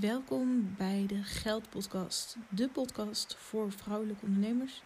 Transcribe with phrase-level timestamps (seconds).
[0.00, 4.82] Welkom bij de Geldpodcast, de podcast voor vrouwelijke ondernemers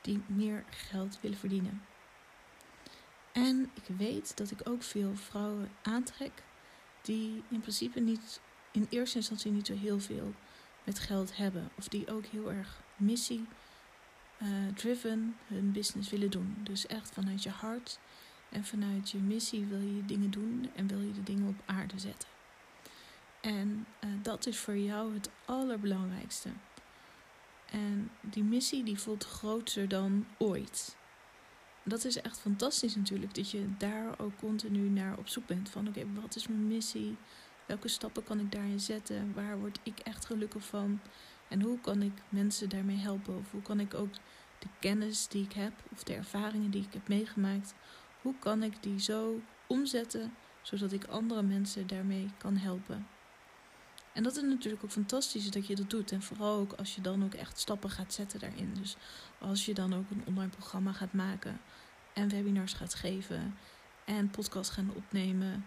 [0.00, 1.82] die meer geld willen verdienen.
[3.32, 6.42] En ik weet dat ik ook veel vrouwen aantrek
[7.02, 8.40] die in principe niet
[8.72, 10.32] in eerste instantie niet zo heel veel
[10.84, 13.46] met geld hebben, of die ook heel erg missie
[14.42, 16.56] uh, driven hun business willen doen.
[16.62, 17.98] Dus echt vanuit je hart
[18.48, 21.98] en vanuit je missie wil je dingen doen en wil je de dingen op aarde
[21.98, 22.33] zetten.
[23.44, 26.48] En uh, dat is voor jou het allerbelangrijkste.
[27.70, 30.96] En die missie die voelt groter dan ooit.
[31.82, 35.70] Dat is echt fantastisch natuurlijk, dat je daar ook continu naar op zoek bent.
[35.70, 37.16] Van oké, wat is mijn missie?
[37.66, 39.34] Welke stappen kan ik daarin zetten?
[39.34, 41.00] Waar word ik echt gelukkig van?
[41.48, 43.36] En hoe kan ik mensen daarmee helpen?
[43.36, 44.12] Of hoe kan ik ook
[44.58, 47.74] de kennis die ik heb, of de ervaringen die ik heb meegemaakt,
[48.22, 53.06] hoe kan ik die zo omzetten zodat ik andere mensen daarmee kan helpen?
[54.14, 56.12] En dat is natuurlijk ook fantastisch dat je dat doet.
[56.12, 58.74] En vooral ook als je dan ook echt stappen gaat zetten daarin.
[58.74, 58.96] Dus
[59.38, 61.60] als je dan ook een online programma gaat maken
[62.12, 63.54] en webinars gaat geven
[64.04, 65.64] en podcast gaan opnemen.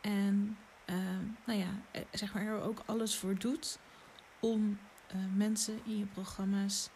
[0.00, 0.96] En uh,
[1.44, 3.78] nou ja, eh, zeg maar er ook alles voor doet
[4.40, 4.78] om
[5.14, 6.88] uh, mensen in je programma's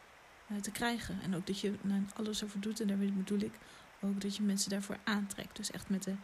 [0.53, 1.21] uh, te krijgen.
[1.23, 2.81] En ook dat je nou, alles ervoor doet.
[2.81, 3.53] En daarmee bedoel ik
[4.01, 5.57] ook dat je mensen daarvoor aantrekt.
[5.57, 6.15] Dus echt met de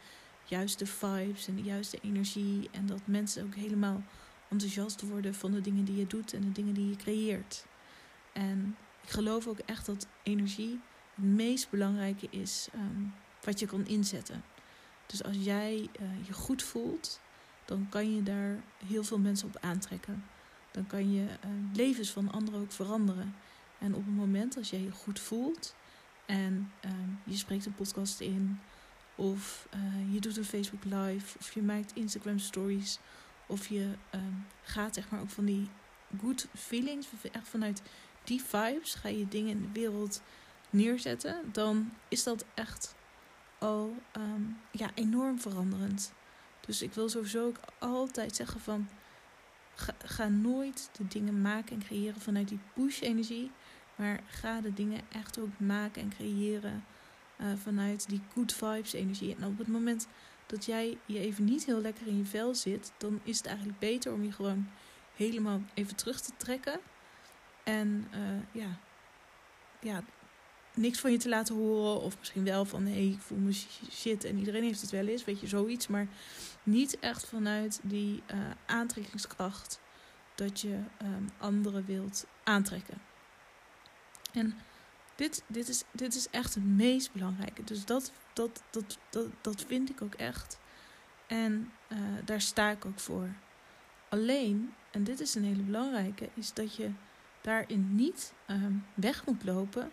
[0.44, 2.68] juiste vibes en de juiste energie.
[2.72, 4.02] En dat mensen ook helemaal
[4.52, 7.66] enthousiast worden van de dingen die je doet en de dingen die je creëert.
[8.32, 10.80] En ik geloof ook echt dat energie
[11.14, 14.44] het meest belangrijke is um, wat je kan inzetten.
[15.06, 17.20] Dus als jij uh, je goed voelt,
[17.64, 20.24] dan kan je daar heel veel mensen op aantrekken.
[20.70, 23.34] Dan kan je uh, levens van anderen ook veranderen.
[23.78, 25.74] En op het moment als jij je goed voelt
[26.26, 26.90] en uh,
[27.24, 28.60] je spreekt een podcast in,
[29.14, 32.98] of uh, je doet een Facebook Live, of je maakt Instagram Stories,
[33.46, 35.68] of je um, gaat zeg maar ook van die
[36.20, 37.82] good feelings, echt vanuit
[38.24, 40.22] die vibes ga je dingen in de wereld
[40.70, 42.94] neerzetten, dan is dat echt
[43.58, 46.12] al um, ja, enorm veranderend.
[46.66, 48.88] Dus ik wil sowieso ook altijd zeggen van
[50.04, 53.50] ga, nooit de dingen maken en creëren vanuit die push-energie,
[53.96, 56.84] maar ga de dingen echt ook maken en creëren
[57.40, 59.36] uh, vanuit die good vibes energie.
[59.36, 60.06] En op het moment
[60.52, 63.78] dat jij je even niet heel lekker in je vel zit, dan is het eigenlijk
[63.78, 64.68] beter om je gewoon
[65.16, 66.80] helemaal even terug te trekken.
[67.64, 68.78] En uh, ja,
[69.80, 70.04] ja,
[70.74, 72.00] niks van je te laten horen.
[72.00, 73.52] Of misschien wel van hé, hey, ik voel me
[73.90, 75.86] shit en iedereen heeft het wel eens, weet je, zoiets.
[75.86, 76.06] Maar
[76.62, 79.80] niet echt vanuit die uh, aantrekkingskracht
[80.34, 83.02] dat je um, anderen wilt aantrekken.
[84.32, 84.54] En
[85.14, 87.64] dit, dit, is, dit is echt het meest belangrijke.
[87.64, 90.58] Dus dat, dat, dat, dat, dat vind ik ook echt.
[91.26, 93.28] En uh, daar sta ik ook voor.
[94.08, 96.90] Alleen, en dit is een hele belangrijke, is dat je
[97.40, 99.90] daarin niet um, weg moet lopen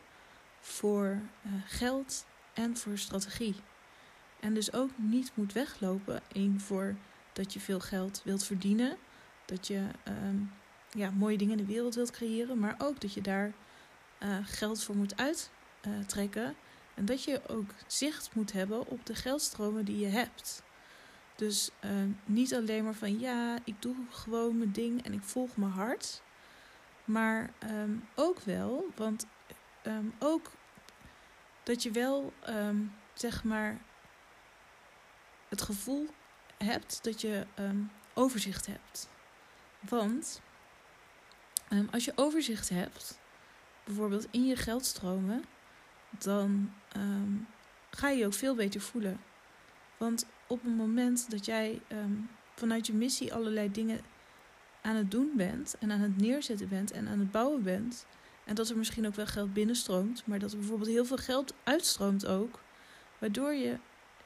[0.59, 1.05] voor
[1.45, 3.55] uh, geld en voor strategie.
[4.39, 6.95] En dus ook niet moet weglopen in voor
[7.33, 8.97] dat je veel geld wilt verdienen.
[9.45, 10.51] Dat je um,
[10.91, 12.59] ja, mooie dingen in de wereld wilt creëren.
[12.59, 13.53] Maar ook dat je daar
[14.19, 16.55] uh, geld voor moet uittrekken.
[16.99, 20.63] En dat je ook zicht moet hebben op de geldstromen die je hebt.
[21.35, 21.91] Dus uh,
[22.25, 26.21] niet alleen maar van ja, ik doe gewoon mijn ding en ik volg mijn hart.
[27.05, 29.25] Maar um, ook wel, want
[29.83, 30.51] um, ook
[31.63, 32.33] dat je wel,
[33.13, 33.77] zeg maar,
[35.49, 36.07] het gevoel
[36.57, 37.45] hebt dat je
[38.13, 39.09] overzicht hebt.
[39.79, 40.41] Want
[41.91, 43.19] als je overzicht hebt,
[43.83, 45.43] bijvoorbeeld in je geldstromen,
[46.18, 47.47] dan um,
[47.90, 49.20] ga je je ook veel beter voelen.
[49.97, 54.02] Want op het moment dat jij um, vanuit je missie allerlei dingen
[54.81, 58.06] aan het doen bent en aan het neerzetten bent en aan het bouwen bent,
[58.46, 61.53] en dat er misschien ook wel geld binnenstroomt, maar dat er bijvoorbeeld heel veel geld
[61.64, 62.59] uitstroomt ook,
[63.18, 63.78] waardoor je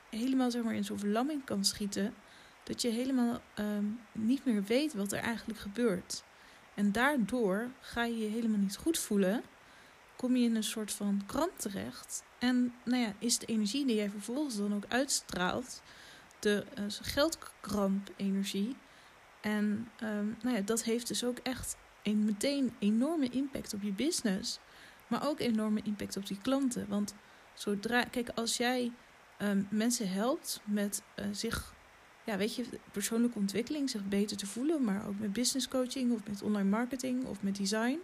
[0.09, 2.13] helemaal zeg in zo'n verlamming kan schieten,
[2.63, 6.23] dat je helemaal um, niet meer weet wat er eigenlijk gebeurt.
[6.73, 9.43] En daardoor ga je je helemaal niet goed voelen
[10.23, 12.23] kom je in een soort van kramp terecht.
[12.39, 15.81] En nou ja, is de energie die jij vervolgens dan ook uitstraalt,
[16.39, 18.75] de uh, geldkramp-energie.
[19.41, 23.91] En um, nou ja, dat heeft dus ook echt een, meteen enorme impact op je
[23.91, 24.59] business.
[25.07, 26.87] Maar ook enorme impact op die klanten.
[26.87, 27.13] Want
[27.53, 28.91] zodra, kijk, als jij
[29.41, 31.73] um, mensen helpt met uh, zich,
[32.25, 36.27] ja, weet je, persoonlijke ontwikkeling, zich beter te voelen, maar ook met business coaching of
[36.27, 37.99] met online marketing of met design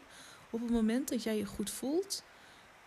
[0.49, 2.23] op het moment dat jij je goed voelt,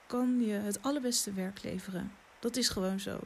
[0.06, 2.12] kan je het allerbeste werk leveren.
[2.38, 3.20] Dat is gewoon zo.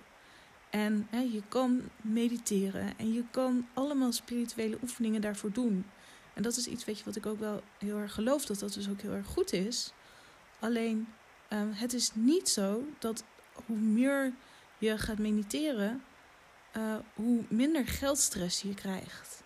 [0.71, 5.87] En hè, je kan mediteren en je kan allemaal spirituele oefeningen daarvoor doen.
[6.35, 8.73] En dat is iets weet je, wat ik ook wel heel erg geloof, dat dat
[8.73, 9.93] dus ook heel erg goed is.
[10.59, 11.09] Alleen,
[11.51, 13.25] um, het is niet zo dat
[13.67, 14.33] hoe meer
[14.79, 16.03] je gaat mediteren,
[16.77, 19.43] uh, hoe minder geldstress je krijgt.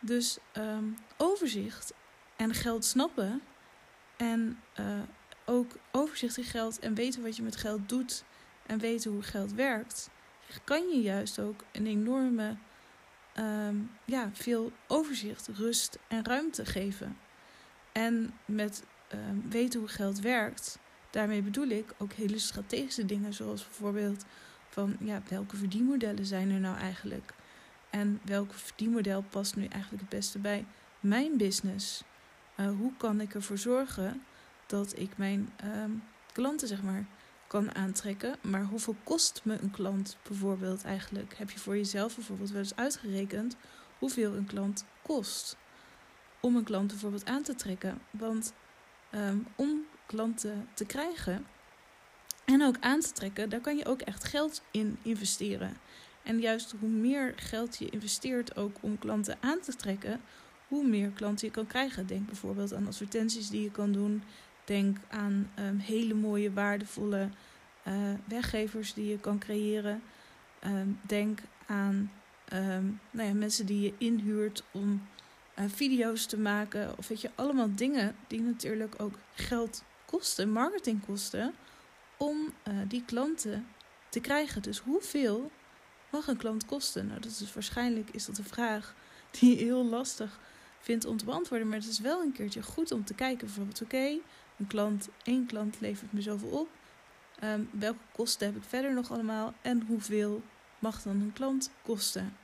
[0.00, 1.92] Dus um, overzicht
[2.36, 3.42] en geld snappen
[4.16, 4.86] en uh,
[5.44, 8.24] ook overzicht in geld en weten wat je met geld doet
[8.66, 10.10] en weten hoe geld werkt,
[10.64, 12.56] kan je juist ook een enorme,
[13.38, 17.18] um, ja, veel overzicht, rust en ruimte geven.
[17.92, 20.78] En met um, weten hoe geld werkt,
[21.10, 24.24] daarmee bedoel ik ook hele strategische dingen, zoals bijvoorbeeld
[24.68, 27.34] van ja, welke verdienmodellen zijn er nou eigenlijk?
[27.90, 30.64] En welk verdienmodel past nu eigenlijk het beste bij
[31.00, 32.02] mijn business?
[32.56, 34.22] Uh, hoe kan ik ervoor zorgen
[34.66, 36.02] dat ik mijn um,
[36.32, 37.06] klanten, zeg maar,
[37.46, 38.36] kan aantrekken.
[38.40, 41.34] Maar hoeveel kost me een klant bijvoorbeeld eigenlijk?
[41.36, 43.56] Heb je voor jezelf bijvoorbeeld wel eens uitgerekend
[43.98, 45.56] hoeveel een klant kost?
[46.40, 48.00] Om een klant bijvoorbeeld aan te trekken.
[48.10, 48.52] Want
[49.14, 51.46] um, om klanten te krijgen
[52.44, 55.76] en ook aan te trekken, daar kan je ook echt geld in investeren.
[56.22, 60.20] En juist hoe meer geld je investeert ook om klanten aan te trekken,
[60.68, 62.06] hoe meer klanten je kan krijgen.
[62.06, 64.22] Denk bijvoorbeeld aan advertenties die je kan doen.
[64.64, 67.28] Denk aan um, hele mooie, waardevolle
[67.88, 67.94] uh,
[68.24, 70.02] weggevers die je kan creëren.
[70.66, 72.10] Um, denk aan
[72.52, 75.02] um, nou ja, mensen die je inhuurt om
[75.58, 76.98] uh, video's te maken.
[76.98, 81.54] Of weet je, allemaal dingen die natuurlijk ook geld kosten, marketing kosten,
[82.16, 82.36] om
[82.68, 83.66] uh, die klanten
[84.08, 84.62] te krijgen.
[84.62, 85.50] Dus hoeveel
[86.10, 87.06] mag een klant kosten?
[87.06, 88.94] Nou, dat is waarschijnlijk is dat een vraag
[89.30, 90.40] die heel lastig
[90.84, 91.68] vindt om te beantwoorden.
[91.68, 93.46] Maar het is wel een keertje goed om te kijken.
[93.46, 94.18] Bijvoorbeeld, oké,
[94.56, 96.68] een klant, één klant levert me zoveel op.
[97.44, 99.54] Um, welke kosten heb ik verder nog allemaal?
[99.62, 100.42] En hoeveel
[100.78, 102.36] mag dan een klant kosten?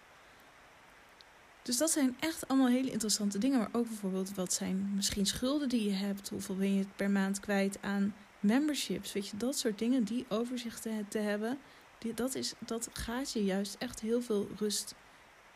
[1.63, 3.59] Dus dat zijn echt allemaal hele interessante dingen.
[3.59, 6.29] Maar ook bijvoorbeeld, wat zijn misschien schulden die je hebt?
[6.29, 9.13] Hoeveel ben je per maand kwijt aan memberships?
[9.13, 11.59] Weet je, dat soort dingen, die overzicht te, te hebben.
[11.99, 14.95] Die, dat, is, dat gaat je juist echt heel veel rust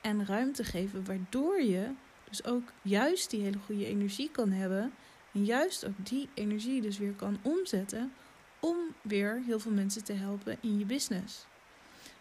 [0.00, 1.04] en ruimte geven.
[1.04, 1.90] Waardoor je
[2.36, 4.92] dus ook juist die hele goede energie kan hebben.
[5.32, 8.12] En juist ook die energie dus weer kan omzetten
[8.60, 11.46] om weer heel veel mensen te helpen in je business.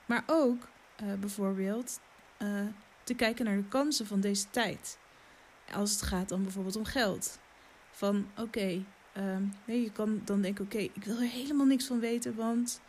[0.06, 0.68] Maar ook
[1.04, 2.00] uh, bijvoorbeeld
[2.42, 2.62] uh,
[3.04, 4.98] te kijken naar de kansen van deze tijd.
[5.74, 7.40] Als het gaat dan bijvoorbeeld om geld.
[7.92, 8.86] Van oké,
[9.18, 12.82] um, nee, je kan dan denken: oké, ik wil er helemaal niks van weten, want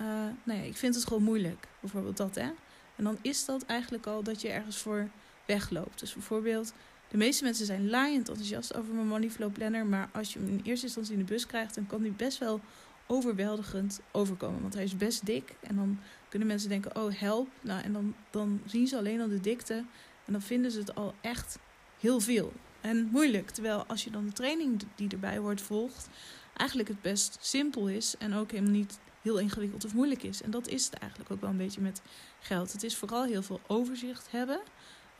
[0.00, 0.06] uh,
[0.42, 1.66] nou ja, ik vind het gewoon moeilijk.
[1.80, 2.50] Bijvoorbeeld dat, hè?
[2.96, 5.08] En dan is dat eigenlijk al dat je ergens voor
[5.48, 6.00] wegloopt.
[6.00, 6.72] Dus bijvoorbeeld,
[7.08, 9.86] de meeste mensen zijn laaiend enthousiast over mijn Money Flow Planner.
[9.86, 12.38] Maar als je hem in eerste instantie in de bus krijgt, dan kan die best
[12.38, 12.60] wel
[13.06, 14.60] overweldigend overkomen.
[14.60, 15.54] Want hij is best dik.
[15.60, 15.98] En dan
[16.28, 17.48] kunnen mensen denken, oh help.
[17.60, 19.74] Nou, en dan, dan zien ze alleen al de dikte.
[20.24, 21.58] En dan vinden ze het al echt
[22.00, 22.52] heel veel.
[22.80, 23.50] En moeilijk.
[23.50, 26.08] Terwijl als je dan de training die erbij hoort volgt,
[26.56, 28.16] eigenlijk het best simpel is.
[28.18, 30.42] En ook helemaal niet heel ingewikkeld of moeilijk is.
[30.42, 32.02] En dat is het eigenlijk ook wel een beetje met
[32.40, 32.72] geld.
[32.72, 34.60] Het is vooral heel veel overzicht hebben.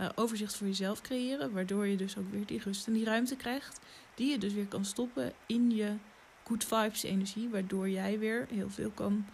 [0.00, 1.52] Uh, overzicht voor jezelf creëren.
[1.52, 3.80] Waardoor je dus ook weer die rust en die ruimte krijgt.
[4.14, 5.92] Die je dus weer kan stoppen in je
[6.44, 7.48] good vibes energie.
[7.48, 9.26] Waardoor jij weer heel veel kan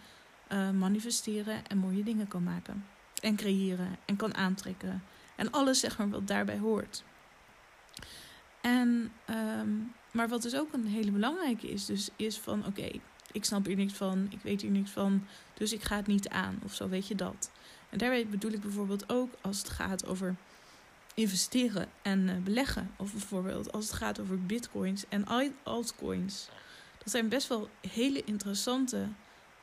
[0.51, 2.85] uh, manifesteren en mooie dingen kan maken.
[3.21, 5.03] En creëren en kan aantrekken.
[5.35, 7.03] En alles zeg maar wat daarbij hoort.
[8.61, 12.89] En, um, maar wat dus ook een hele belangrijke is, dus is van oké,
[13.31, 16.29] ik snap hier niks van, ik weet hier niks van, dus ik ga het niet
[16.29, 17.51] aan of zo, weet je dat.
[17.89, 20.35] En daarbij bedoel ik bijvoorbeeld ook als het gaat over
[21.15, 22.91] investeren en uh, beleggen.
[22.97, 25.25] Of bijvoorbeeld als het gaat over bitcoins en
[25.63, 26.49] altcoins.
[26.97, 29.07] Dat zijn best wel hele interessante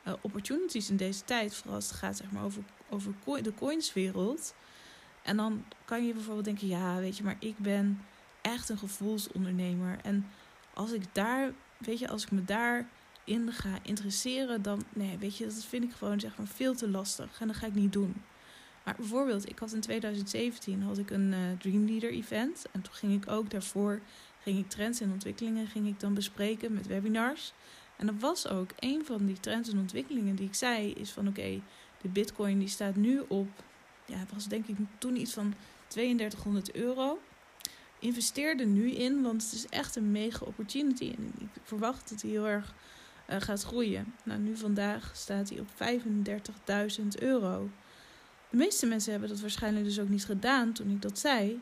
[0.07, 1.55] uh, opportunities in deze tijd.
[1.55, 4.53] Vooral als het gaat zeg maar, over, over de coinswereld.
[5.23, 8.01] En dan kan je bijvoorbeeld denken: ja, weet je, maar ik ben
[8.41, 9.97] echt een gevoelsondernemer.
[10.03, 10.27] En
[10.73, 15.45] als ik daar, weet je, als ik me daarin ga interesseren, dan, nee, weet je,
[15.45, 17.39] dat vind ik gewoon zeg maar veel te lastig.
[17.39, 18.21] En dat ga ik niet doen.
[18.83, 22.65] Maar bijvoorbeeld, ik had in 2017 had ik een uh, Dream Leader event.
[22.71, 24.01] En toen ging ik ook daarvoor,
[24.41, 27.53] ging ik trends en ontwikkelingen ging ik dan bespreken met webinars.
[27.97, 31.27] En dat was ook een van die trends en ontwikkelingen die ik zei, is van
[31.27, 31.61] oké,
[32.01, 33.47] de bitcoin die staat nu op,
[34.05, 35.53] ja, het was denk ik toen iets van
[35.87, 37.19] 3200 euro.
[37.99, 41.13] Investeer er nu in, want het is echt een mega opportunity.
[41.17, 42.73] En ik verwacht dat hij heel erg
[43.29, 44.13] uh, gaat groeien.
[44.23, 45.67] Nou, nu vandaag staat hij op
[46.99, 47.69] 35.000 euro.
[48.53, 51.61] De meeste mensen hebben dat waarschijnlijk dus ook niet gedaan toen ik dat zei.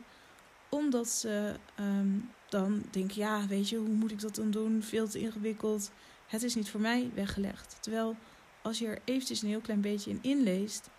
[0.68, 4.82] Omdat ze um, dan denken, ja, weet je, hoe moet ik dat dan doen?
[4.82, 5.90] Veel te ingewikkeld
[6.32, 7.76] het is niet voor mij weggelegd.
[7.80, 8.16] Terwijl
[8.62, 10.90] als je er eventjes een heel klein beetje in inleest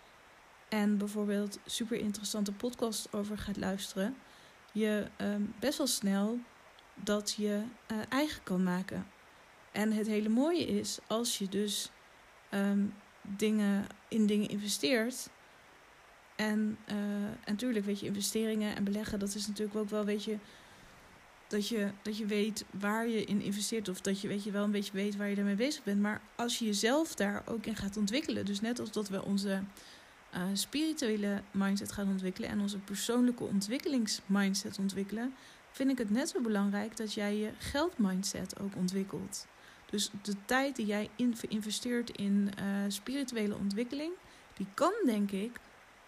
[0.68, 4.16] en bijvoorbeeld super interessante podcast over gaat luisteren,
[4.72, 6.38] je ehm, best wel snel
[6.94, 9.06] dat je uh, eigen kan maken.
[9.72, 11.90] En het hele mooie is, als je dus
[12.50, 15.28] um, dingen, in dingen investeert.
[16.36, 20.24] En, uh, en natuurlijk, weet je, investeringen en beleggen, dat is natuurlijk ook wel, weet
[20.24, 20.36] je,
[21.48, 23.88] dat je, dat je weet waar je in investeert.
[23.88, 26.00] Of dat je, weet je wel een beetje weet waar je daarmee bezig bent.
[26.00, 28.44] Maar als je jezelf daar ook in gaat ontwikkelen.
[28.44, 29.62] Dus net als dat we onze
[30.34, 32.50] uh, spirituele mindset gaan ontwikkelen.
[32.50, 35.34] En onze persoonlijke ontwikkelingsmindset ontwikkelen.
[35.70, 39.46] Vind ik het net zo belangrijk dat jij je geldmindset ook ontwikkelt.
[39.90, 44.12] Dus de tijd die jij in, investeert in uh, spirituele ontwikkeling.
[44.56, 45.60] Die kan denk ik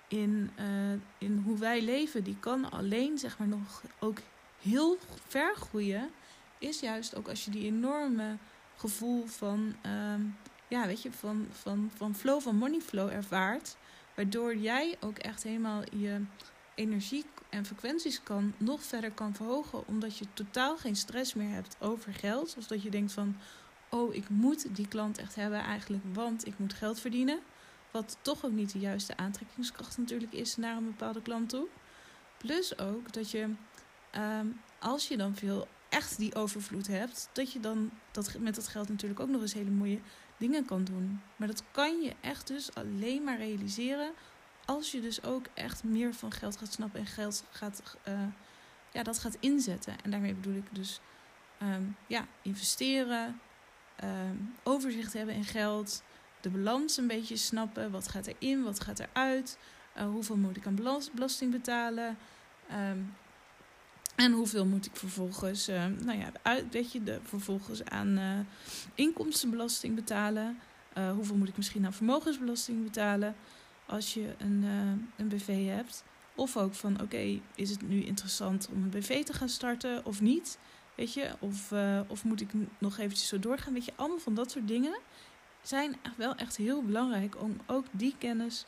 [0.09, 2.25] in, uh, in hoe wij leven.
[2.25, 4.19] Die kan alleen zeg maar nog ook
[4.63, 6.11] heel ver groeien,
[6.59, 8.37] is juist ook als je die enorme
[8.77, 9.75] gevoel van,
[10.13, 10.37] um,
[10.69, 13.77] ja, weet je, van, van, van flow, van money flow ervaart.
[14.15, 16.21] Waardoor jij ook echt helemaal je
[16.75, 19.87] energie en frequenties kan, nog verder kan verhogen.
[19.87, 22.55] Omdat je totaal geen stress meer hebt over geld.
[22.59, 23.37] Of dat je denkt van,
[23.89, 27.39] oh, ik moet die klant echt hebben eigenlijk, want ik moet geld verdienen.
[27.97, 31.67] Wat toch ook niet de juiste aantrekkingskracht natuurlijk is naar een bepaalde klant toe.
[32.39, 33.51] Plus ook dat je
[34.19, 38.69] Um, als je dan veel echt die overvloed hebt, dat je dan dat, met dat
[38.69, 40.01] geld natuurlijk ook nog eens hele mooie
[40.37, 41.21] dingen kan doen.
[41.37, 44.13] Maar dat kan je echt dus alleen maar realiseren
[44.65, 48.21] als je dus ook echt meer van geld gaat snappen en geld gaat, uh,
[48.93, 49.95] ja, dat gaat inzetten.
[50.03, 51.01] En daarmee bedoel ik dus
[51.63, 53.41] um, ja, investeren,
[54.05, 56.03] um, overzicht hebben in geld,
[56.47, 57.91] de balans een beetje snappen.
[57.91, 59.59] Wat gaat erin, wat gaat eruit,
[59.97, 60.79] uh, hoeveel moet ik aan
[61.15, 62.19] belasting betalen.
[62.73, 63.15] Um,
[64.15, 68.39] en hoeveel moet ik vervolgens, uh, nou ja, uit, weet je, de, vervolgens aan uh,
[68.95, 70.59] inkomstenbelasting betalen?
[70.99, 73.35] Uh, hoeveel moet ik misschien aan vermogensbelasting betalen
[73.87, 74.65] als je een,
[75.17, 76.05] een BV hebt?
[76.35, 80.21] Of ook van, oké, is het nu interessant om een BV te gaan starten of
[80.21, 80.59] niet?
[80.95, 81.73] Weet je, of,
[82.07, 83.73] of moet ik nog eventjes zo doorgaan?
[83.73, 84.99] Weet je, allemaal van dat soort dingen
[85.69, 88.65] zijn wel echt heel belangrijk om ook die kennis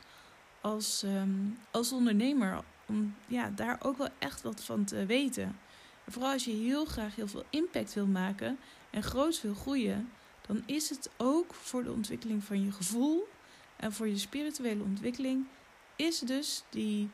[0.61, 5.59] als, um, als ondernemer om ja, daar ook wel echt wat van te weten.
[6.05, 8.57] En vooral als je heel graag heel veel impact wil maken
[8.89, 10.09] en groot wil groeien,
[10.47, 13.27] dan is het ook voor de ontwikkeling van je gevoel
[13.75, 15.45] en voor je spirituele ontwikkeling,
[15.95, 17.09] is dus die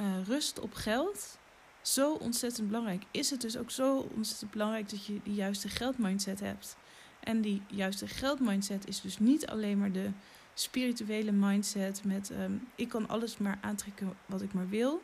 [0.00, 1.38] uh, rust op geld
[1.82, 3.02] zo ontzettend belangrijk.
[3.10, 6.76] Is het dus ook zo ontzettend belangrijk dat je die juiste geldmindset hebt.
[7.20, 10.10] En die juiste geldmindset is dus niet alleen maar de
[10.54, 15.02] spirituele mindset met um, ik kan alles maar aantrekken wat ik maar wil.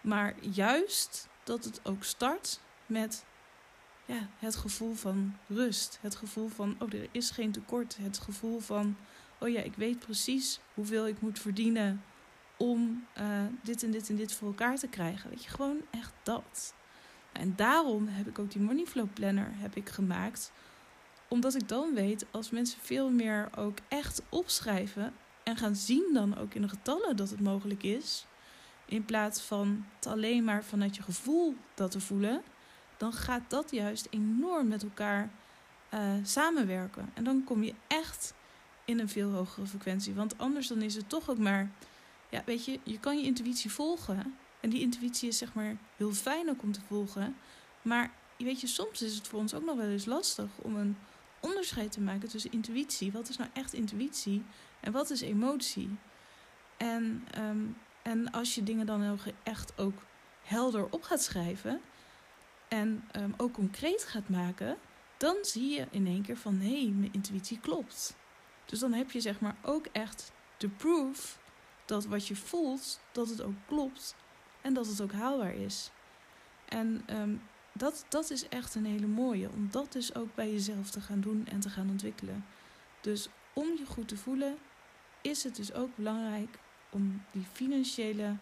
[0.00, 3.24] Maar juist dat het ook start met
[4.04, 5.98] ja, het gevoel van rust.
[6.00, 7.96] Het gevoel van, oh, er is geen tekort.
[8.00, 8.96] Het gevoel van,
[9.38, 12.02] oh ja, ik weet precies hoeveel ik moet verdienen
[12.56, 13.24] om uh,
[13.62, 15.30] dit en dit en dit voor elkaar te krijgen.
[15.30, 16.74] Weet je, gewoon echt dat.
[17.32, 20.52] En daarom heb ik ook die Money Flow Planner heb ik gemaakt.
[21.28, 26.38] Omdat ik dan weet, als mensen veel meer ook echt opschrijven en gaan zien dan
[26.38, 28.26] ook in de getallen dat het mogelijk is
[28.86, 32.42] in plaats van het alleen maar vanuit je gevoel dat te voelen,
[32.96, 35.30] dan gaat dat juist enorm met elkaar
[35.94, 37.10] uh, samenwerken.
[37.14, 38.34] En dan kom je echt
[38.84, 40.14] in een veel hogere frequentie.
[40.14, 41.70] Want anders dan is het toch ook maar,
[42.30, 44.36] ja, weet je, je kan je intuïtie volgen.
[44.60, 47.36] En die intuïtie is zeg maar heel fijn ook om te volgen.
[47.82, 50.96] Maar weet je, soms is het voor ons ook nog wel eens lastig om een
[51.46, 53.12] onderscheid te maken tussen intuïtie.
[53.12, 54.44] Wat is nou echt intuïtie
[54.80, 55.98] en wat is emotie?
[56.76, 57.76] En um,
[58.06, 60.02] en als je dingen dan echt ook
[60.42, 61.80] helder op gaat schrijven
[62.68, 64.76] en um, ook concreet gaat maken,
[65.16, 68.16] dan zie je in één keer van hé, hey, mijn intuïtie klopt.
[68.64, 71.38] Dus dan heb je zeg maar ook echt de proof
[71.84, 74.14] dat wat je voelt, dat het ook klopt
[74.60, 75.90] en dat het ook haalbaar is.
[76.68, 77.42] En um,
[77.76, 81.20] dat, dat is echt een hele mooie, om dat dus ook bij jezelf te gaan
[81.20, 82.44] doen en te gaan ontwikkelen.
[83.00, 84.56] Dus om je goed te voelen,
[85.22, 86.58] is het dus ook belangrijk
[86.90, 88.36] om die financiële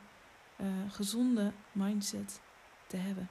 [0.60, 2.40] uh, gezonde mindset
[2.86, 3.28] te hebben.